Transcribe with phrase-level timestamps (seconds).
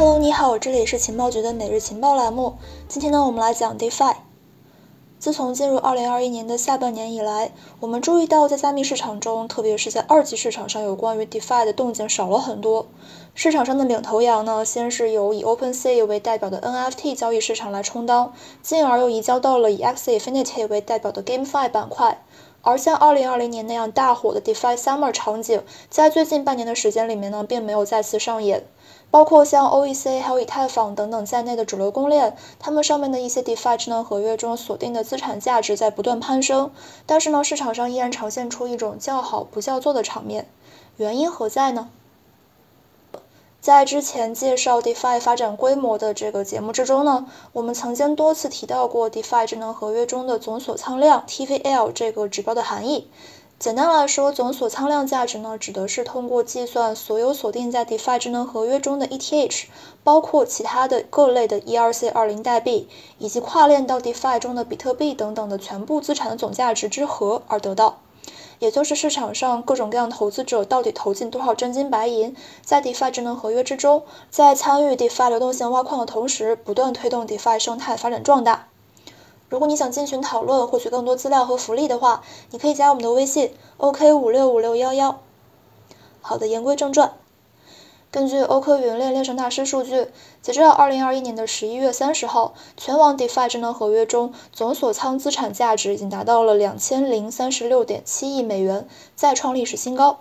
[0.00, 2.56] Hello，你好，这里是情报局的每日情报栏目。
[2.88, 4.14] 今天呢，我们来讲 DeFi。
[5.18, 12.86] 自从进入2021年的下半年以来，我们注意到在加密市场中，特别是在二级市场上，有关于 DeFi 的动静少了很多。
[13.34, 18.32] 市场上的领头羊呢，先是由以 OpenSea 为代表的 NFT 交易市场来充当，
[18.62, 22.24] 进而又移交到了以 Xfinity 为代表的 GameFi 板块。
[22.62, 28.64] 而像2020年那样大火的 DeFi Summer 场景，在最近半年的时间里面呢，并没有再次上演。
[29.10, 36.70] 包括像 OEC 还有以太坊等等在内的主流公链，它们上面的一些 DeFi 智能合约中锁定的资产价值在不断攀升，
[37.06, 40.46] 但是呢，市场上依然呈现出一种叫好不叫座的场面，
[40.96, 41.90] 原因何在呢？
[43.60, 53.10] 在之前介绍 DeFi 发展规模的这个节目之中呢，我们曾经多次提到过 DeFi 智能合约中的总锁仓量 TVL 这个指标的含义。
[53.58, 59.64] 简单来说，总锁仓量价值呢，指的是通过计算所有锁定在 DeFi 智能合约中的 ETH，
[60.02, 62.88] 包括其他的各类的 ERC20 代币，
[63.18, 67.98] 以及跨链到 DeFi 中的比特币等等的全部资产的总价值之和而得到。
[68.60, 78.68] 也就是市场上各种各样投资者到底投进多少真金白银在 DeFi 智能合约之中，在参与 DeFi 流动性挖矿的同时，不断推动 DeFi 生态发展壮大。
[79.48, 85.20] 如果你想进群讨论，获取更多资料和福利的话，你可以加我们的微信：OK 五六五六幺幺。
[86.20, 87.14] 好的，言归正传。
[88.12, 90.08] 根据欧科云链链上大师数据，
[90.42, 100.18] 截至到二零二一年的十一月三十号，全网 DeFi 智能合约中总锁仓资产价值已经达到了两千零三十六点七亿美元，再创历史新高。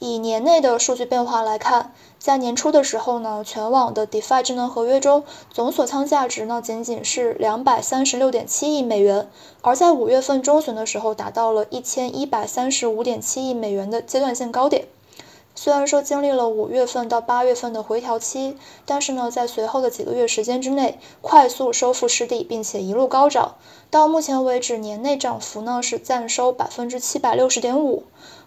[0.00, 9.30] 以年内的数据变化来看，在年初的时候呢，全网的 DeFi 智能合约中总锁仓价值呢仅仅是两百三十六点七亿美元，
[9.62, 14.88] 而在五月份中旬的时候达到了一千一百三十五点七亿美元的阶段性高点。
[15.60, 18.56] 虽然说经历了五月份到八月份的回调期，
[18.86, 23.56] 但是呢，在随后的几个月时间之内快速收复失地，并且一路高涨，
[23.90, 28.04] 到目前为止年内涨幅呢是暂收百分之七百六十点五。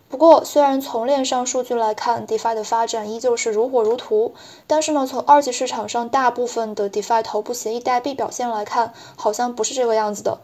[0.08, 4.32] 不过，虽然从链上数据来看，DeFi 的发展依旧是如火如荼，
[4.66, 10.40] 但是呢，从二级市场上大部分的 DeFi 头部协议代币表现来看，好像不是这个样子的。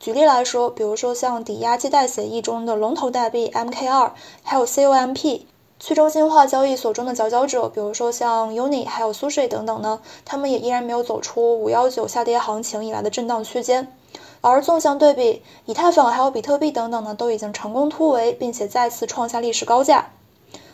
[0.00, 4.10] 举例来说，比如说像抵押借贷协议中的龙头代币 MKR，
[4.42, 5.42] 还有 COMP，
[5.80, 13.92] 去中心化交易所中的佼佼者，比如说像 Uni，还有 Sushi 等等呢，他们也依然没有走出五幺九下跌行情以来的震荡区间。
[14.40, 20.10] 而纵向对比，以太坊还有比特币等等呢，都已经成功突围，并且再次创下历史高价。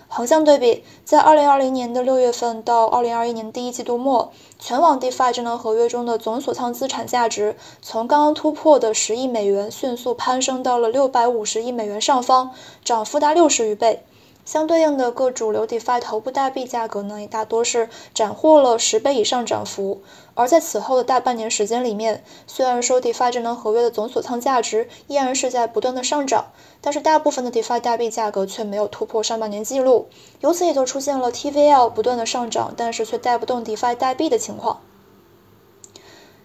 [0.07, 12.53] 横向对比，在二零二零年的六月份到二零二一年第一季度末，全网 DeFi 智能合约中的总锁仓资产价值，从刚刚突破的十亿美元，迅速攀升到了六百五十亿美元上方，
[12.85, 14.05] 涨幅达六十余倍。
[14.45, 20.03] 相对应的各主流 DeFi 头部代币价格呢，也大多是斩获了十倍以上涨幅。
[20.35, 30.09] 而在此后的大半年时间里面，虽然说 DeFi 智能合约的总锁仓价值依然是在不断的上涨，但是大部分的 DeFi 代币价格却没有突破上半年记录，
[30.41, 34.81] 由此也就出现了 TVL 不断的上涨，但是却带不动 DeFi 代币的情况。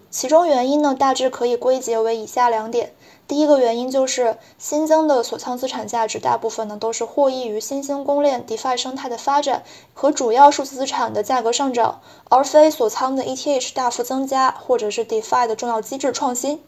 [0.10, 2.94] 其中原因呢，大致可以归结为以下两点。
[3.30, 9.64] 第一个原因就是新增的锁仓资产价值大部分呢都是获益于新兴公链 DeFi 生态的发展
[9.94, 16.60] 和主要数字资产的价格上涨，而非锁仓的 ETH 大幅增加或者是 DeFi 的重要机制创新。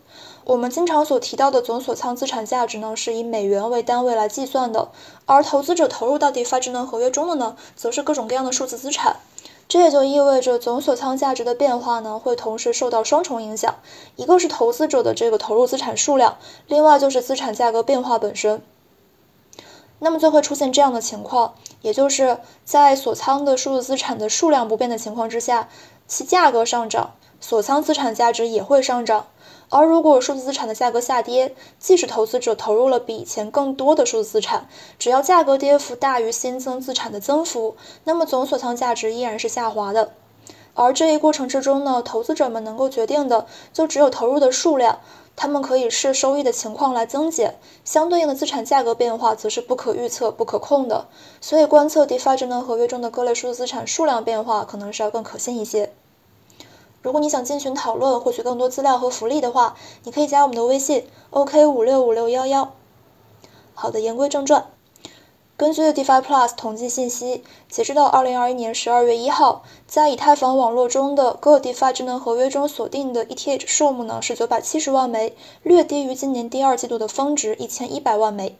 [0.43, 4.89] 我们经常所提到的总锁仓资产价值呢是以美元为单位来计算的，
[5.25, 9.15] 而投资者投入到 DeFi 智能合约中的呢则是各种各样的数字资产。
[9.71, 13.75] 这也就意味着总锁仓价值的变化呢，会同时受到双重影响，
[14.17, 16.37] 一个是投资者的这个投入资产数量，
[16.67, 18.61] 另外就是资产价格变化本身。
[19.99, 25.69] 那么就会出现这样的情况，也就是在锁仓的数字资产的数量不变的情况之下，
[26.05, 29.27] 其价格上涨，锁仓资产价值也会上涨。
[29.71, 34.67] 而如果数字资产的价格下跌，即使投资者投入了比以前更多的数字资产，
[34.99, 40.11] 只要价格跌幅大于新增资产的增幅，那么总锁仓价值依然是下滑的。
[40.73, 44.99] 而这一过程之中呢，投资者们能够决定的就只有投入的数量，
[45.37, 47.55] 他们可以视收益的情况来增减，
[47.85, 51.07] 相对应的资产价格变化则是不可预测、不可控的。
[51.39, 55.93] 所以观测 DeFi 智能合约中的各类数字资产数量变化，可能是要更可信一些。
[57.01, 62.73] 如果你想进群讨论，获取更多资料和福利的话，你可以加我们的微信：OK 五六五六幺幺。
[63.73, 64.67] 好的，言归正传。
[65.57, 78.57] 根据 DeFi Plus 统计信息，截止到二零二一年十二月一号，在以太坊网络中的各 DeFi 智能合约中锁定的 ETH 数目呢是九百七十万枚，略低于今年第二季度的峰值一千一百万枚。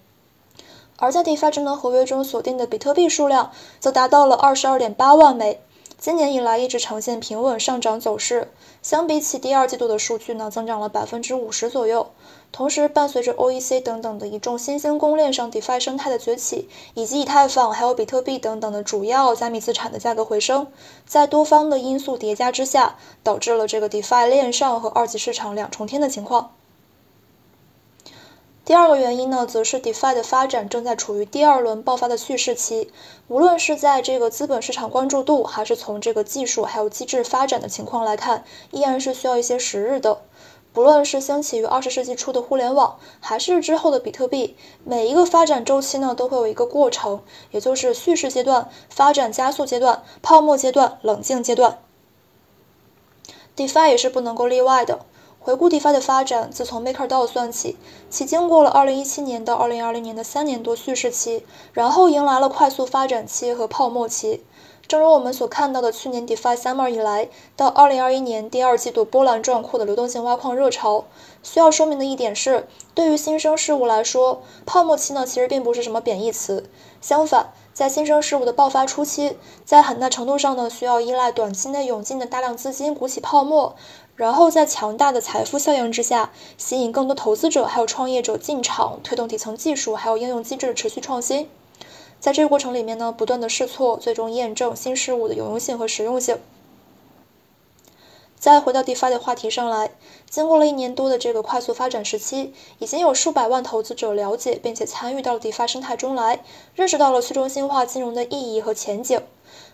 [0.98, 5.60] 而在 DeFi 智能合约中锁定的比特币数量则达到了二十二点八万枚。
[6.02, 8.52] 今年以来一直呈现平稳上涨走势。
[8.82, 12.10] 相比起第二季度的数据呢，增长了百分之五十左右。
[12.52, 20.66] 同时，伴随着 OEC 等等的一众新兴公链上 DeFi 生态的崛起，以及以太坊还有比特币等等的主要加密资产的价格回升，
[21.06, 26.56] 在多方的因素叠加之下，导致了这个 DeFi 链上和二级市场两重天的情况。
[28.64, 32.92] 第二个原因呢，则是 DeFi 的发展正在处于第二轮爆发的蓄势期。
[33.28, 40.22] 无论是在这个资本市场关注度，还是从这个技术还有机制发展的情况来看，依然是需要一些时日的。
[40.74, 44.56] 不论是兴起于二十世纪初的互联网，还是之后的比特币，
[44.86, 51.80] 每一个发展周期呢，都会有一个过程，也就是蓄势阶段、发展加速阶段、泡沫阶段、冷静阶段。
[53.58, 55.00] DeFi 也是不能够例外的。
[55.44, 57.76] 回顾 DeFi 的发展，自从 MakerDAO 算起，
[58.12, 61.44] 其经过了2017年到2020年的三年多蓄势期，
[61.74, 64.44] 然后迎来了快速发展期和泡沫期。
[64.88, 71.06] 正如我们所看到的，去年 DeFi Summer 以来到2021年第二季度波澜壮阔的流动性挖矿热潮，
[71.42, 76.70] 需要说明的一点是，对于新生事物来说，泡沫期呢其实并不是什么贬义词。
[77.00, 83.76] 相反，在新生事物的爆发初期，在很大程度上呢需要依赖短期内涌进的大量资金鼓起泡沫。
[84.22, 91.50] 然后在强大的财富效应之下，吸引更多投资者还有创业者进场，推动底层技术还有应用机制的持续创新。
[92.20, 96.38] 在这个过程里面呢，不断的试错，最终验证新事物的有用性和实用性。
[98.38, 99.90] 再回到 DeFi 的话题上来，
[100.30, 106.44] 经过了一年多的这个快速发展时期，已经有数百万投资者了解并且参与到了 DeFi 生态中来，
[106.76, 109.20] 认识到了去中心化金融的意义和前景。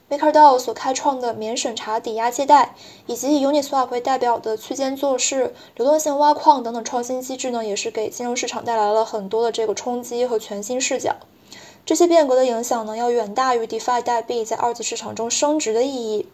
[0.09, 2.75] MakerDAO 所开创的免审查抵押借贷，
[3.05, 11.15] 以及以 Uniswap 为代表的区间做市、流动性挖矿等等创新机制呢，也是给金融市场带来了很多的这个冲击和全新视角。
[11.85, 16.29] 这些变革的影响呢，要远大于 DeFi 代币在二级市场中升值的意义。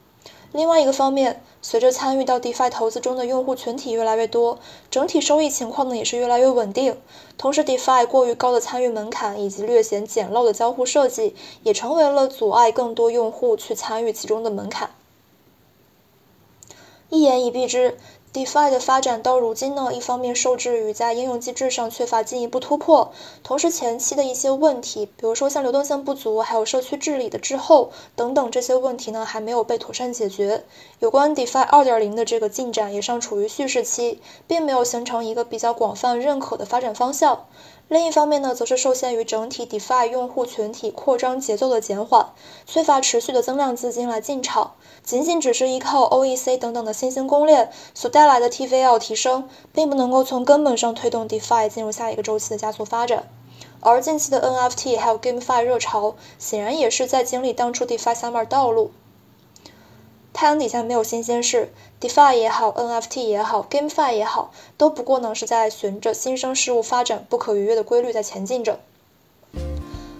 [0.53, 4.59] 另外一个方面，随着参与到 DeFi 投资中的用户群体越来越多，
[4.91, 6.95] 整体收益情况呢也是越来越稳定。
[7.39, 14.91] 同时，DeFi 过于高的参与门槛以及略显简陋的交互设计，也成为了阻碍更多用户去参与其中的门槛。
[17.09, 17.97] 一言以蔽之。
[18.33, 23.11] DeFi 的发展到如今呢，一方面受制于在应用机制上缺乏进一步突破，
[23.43, 30.63] 同时前期的一些问题，比如说像流动性不足，还有社区治理的滞后等等这些问题呢，还没有被妥善解决。
[30.97, 37.45] 有关 DeFi 2.0的这个进展也尚处于蓄势期，并没有形成一个比较广泛认可的发展方向。
[37.89, 42.27] 另一方面呢，则是受限于整体 DeFi 用户群体扩张节奏的减缓，
[42.65, 44.71] 缺乏持续的增量资金来进场，
[45.03, 53.29] 仅仅只是依靠 OEC 等等的新兴公链所带来的 TVL 提升，并不能够从根本上推动 DeFi 进入下一个周期的加速发展。
[53.81, 58.91] 而近期的 NFT 还有 GameFi 热潮，显然也是在经历当初 DeFi Summer 道路。
[60.43, 68.77] 太阳底下没有新鲜事，DeFi 也好，NFT 也好，GameFi 也好，都不过呢是在循着新生事物发展不可逾越的规律在前进着。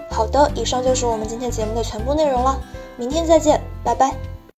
[0.10, 2.58] 好的，以上就是我们今天节目的全部内容了，
[2.96, 4.16] 明天再见，拜拜。